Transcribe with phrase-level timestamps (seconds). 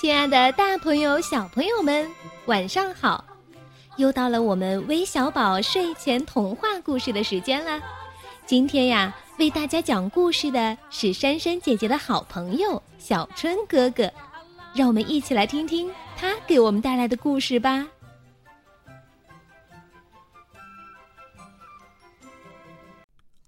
[0.00, 2.08] 亲爱的，大朋友、小朋友们，
[2.46, 3.24] 晚上好！
[3.96, 7.82] 又到了我们微小宝睡前童话故事的时间了。
[8.46, 14.08] 今天呀，为大家讲故事的是珊珊姐姐的好朋友小春哥哥，
[14.72, 17.84] 让我们一起来听听他给我们带来的故事吧。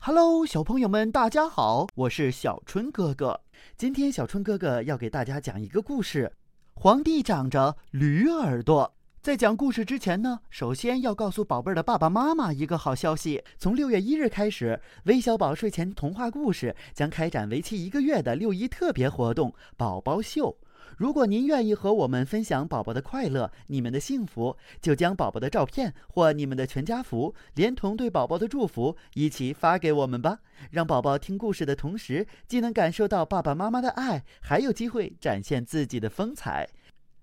[0.01, 3.41] Hello，小朋友们，大家好，我是小春哥哥。
[3.77, 6.33] 今天小春哥哥要给大家讲一个故事。
[6.83, 8.97] 皇帝长着驴耳朵。
[9.21, 20.57] 在讲故事之前呢，首先要告诉宝贝儿的爸爸妈妈一个好消息：从六月一日开始，微小宝睡前童话故事将开展为期一个月的六一特别活动——宝宝秀。
[20.97, 30.41] 如果您愿意和我们分享宝宝的快乐、你们的幸福，就将宝宝的照片或你们的全家福，连同对宝宝的祝福一起发给我们吧。
[30.71, 36.69] 让宝宝听故事的同时，既能感受到爸爸妈妈的爱，还有机会展现自己的风采。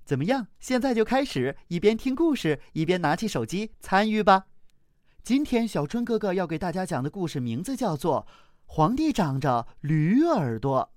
[0.08, 0.48] 怎么样？
[0.62, 4.46] 现在就开始，一边听故事，一边拿起手机参与吧。
[5.22, 8.26] 今天小春哥哥要给大家讲的故事名字叫做
[8.66, 10.90] 《皇帝长着驴耳朵》。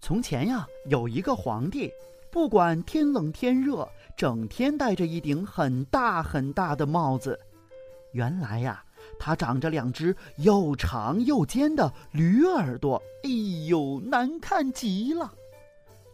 [0.00, 1.92] 从前呀，有一个皇帝，
[2.32, 3.86] 不管天冷天热，
[4.16, 7.38] 整天戴着一顶很大很大的帽子。
[8.12, 8.82] 原来呀，
[9.18, 13.30] 他长着两只又长又尖的驴耳朵，哎
[13.68, 15.32] 呦，难看极了。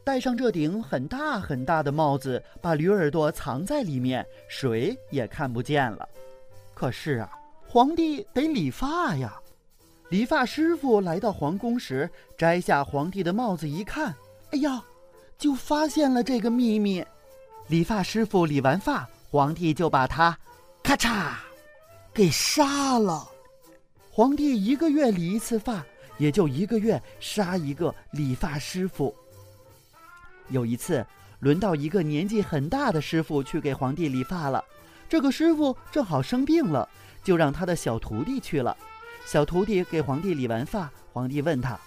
[0.04, 6.06] 戴上这顶很大很大的帽子，把驴耳朵藏在里面，谁也看不见了。
[6.74, 7.32] 可是啊，
[7.66, 9.34] 皇帝得理发呀。
[10.10, 14.14] 理发师傅来到皇宫时，摘下皇帝的帽子一看，
[14.50, 14.84] 哎呀，
[15.38, 17.02] 就发现了这个秘密。
[17.68, 20.38] 理发师傅理完发，皇帝就把它，
[20.82, 21.32] 咔嚓，
[22.14, 23.28] 给杀了。
[24.10, 25.84] 皇帝一个月理一次发，
[26.16, 29.12] 也就一个月杀一个理发师傅。
[30.48, 31.04] 有一次，
[31.40, 34.64] 轮到一个年纪很大的师傅去给皇帝理发了。
[35.08, 36.88] 这个师傅正好生病了，
[37.24, 38.76] 就让他的小徒弟去了。
[39.26, 41.78] 小徒弟给皇帝理完发，皇帝问他：“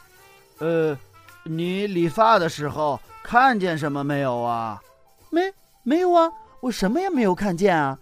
[0.59, 0.97] 呃，
[1.43, 4.81] 你理发的时候看见什么没有啊
[5.29, 5.41] ？”“没，
[5.83, 6.29] 没有啊，
[6.59, 7.97] 我什么也没有看见啊。”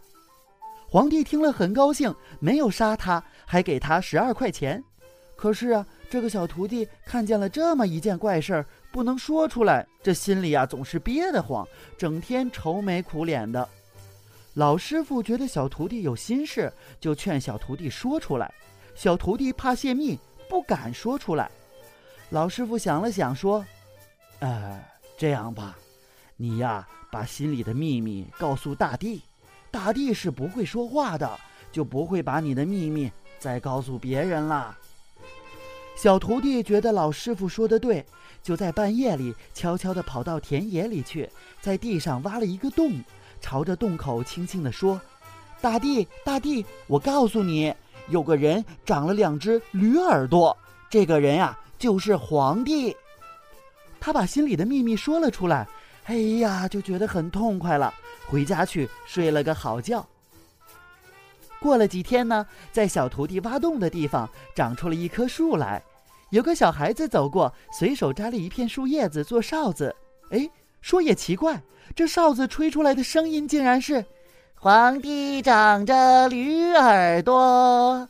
[0.96, 4.82] 皇帝听了很高兴，没有杀他，还给他十二块钱。
[5.36, 11.68] 可是啊，这个小徒弟看见了这么一件怪事儿，不能说出来，这心里啊总是憋得慌，
[11.98, 13.68] 整天愁眉苦脸的。
[14.54, 18.50] 老师傅觉得小徒弟有心事，就劝小徒弟说出来。
[18.96, 20.18] 小徒弟怕泄密，
[20.48, 21.52] 不敢说出来。
[22.30, 23.66] 老师傅想了想，说
[24.40, 24.82] ：“呃，
[25.18, 25.78] 这样吧，
[26.38, 29.22] 你呀，把心里的秘密告诉大地，
[29.76, 31.30] 大地是不会说话的，
[31.70, 34.74] 就不会把你的秘密再告诉别人了。”
[35.98, 38.06] 小徒弟觉得老师傅说的对，
[38.42, 43.04] 就在半夜里悄悄地跑到田野里去，在地上挖了一个洞，
[43.42, 45.00] 朝着洞口轻轻地说
[45.60, 47.76] ：“大地，大地，我告诉你。”
[48.08, 50.56] 有个人长了两只驴耳朵，
[50.90, 52.96] 这个人呀就是皇帝。
[54.00, 55.68] 他把心里的秘密说了出来，
[56.06, 57.94] 哎呀，就觉得很痛快了。
[58.28, 60.06] 回家去睡了个好觉。
[61.60, 65.82] 过了几天呢，在小徒弟挖洞的地方长出了一棵树来。
[66.32, 69.96] 有个小孩子走过，随手摘了一片树叶子做哨子。
[70.32, 70.50] 哎，
[70.82, 71.62] 说也奇怪，
[71.96, 74.04] 这哨子吹出来的声音竟然是。
[74.58, 78.08] 皇帝长着驴耳朵，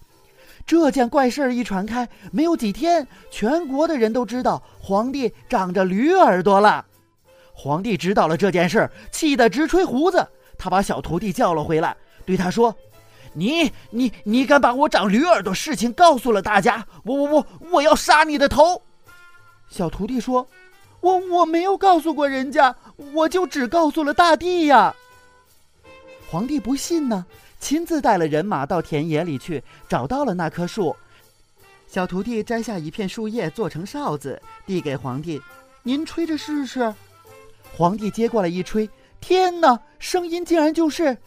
[0.65, 6.85] 这件怪事儿一传开，没有几天，全国的人都知道皇帝长着驴耳朵了。
[7.57, 10.27] 皇帝知道了这件事，气得直吹胡子。
[10.57, 11.95] 他把小徒弟叫了回来，
[12.25, 12.75] 对他说
[13.33, 18.81] ：“你、你、你敢把我长驴耳朵事情告诉了大家，我、我、我，我要杀你的头！”
[19.69, 20.45] 小徒弟说
[20.99, 22.75] ：“我我没有告诉过人家，
[23.13, 24.93] 我就只告诉了大地呀。”
[26.29, 27.25] 皇帝不信呢，
[27.59, 30.95] 亲自带了人马到田野里去，找到了那棵树。
[31.87, 35.41] 小徒弟摘下一片树叶做成哨子，递给皇帝
[35.83, 36.93] ：“您吹着试试。”
[37.77, 38.89] 皇帝接过来一吹，
[39.19, 41.17] 天哪，声音竟然就是：“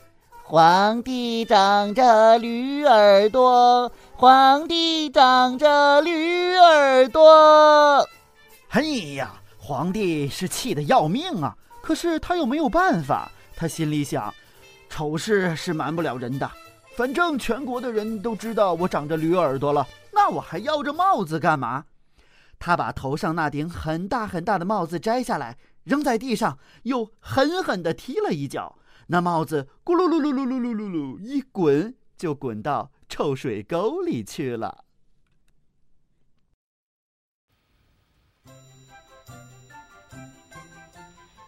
[0.43, 8.09] 皇帝长着驴耳朵，皇帝长着驴耳朵。”
[8.73, 8.81] 哎
[9.15, 11.55] 呀，皇帝是气得要命啊！
[11.83, 14.33] 可是他又没有办法，他心里想。
[14.89, 16.51] 丑事是瞒不了人的，
[16.97, 21.85] 反正全国的人都知道我长着驴耳朵了，那我还要这帽子干嘛？
[22.59, 25.57] 他把头上那顶很大很大的帽子摘下来，
[25.89, 34.85] 扔在地上，又狠狠地踢了一脚，那帽子咕噜噜噜噜噜噜噜噜一滚，就滚到臭水沟里去了。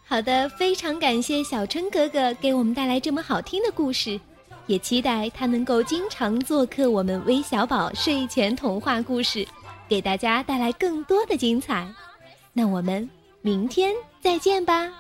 [0.05, 4.19] 好的，非常感谢小春哥哥给我们带来这么好听的故事，
[4.67, 9.47] 也期待他能够经常做客我们微小宝睡前童话故事，
[9.87, 11.87] 给大家带来更多的精彩。
[12.53, 13.09] 那我们
[13.43, 14.93] 明天再见吧。